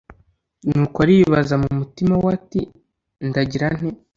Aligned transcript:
nuko 0.69 0.97
aribaza 1.03 1.55
mu 1.61 1.69
mutima 1.79 2.13
we 2.23 2.27
ati 2.37 2.61
ndagira 3.29 3.67
nte 3.77 3.89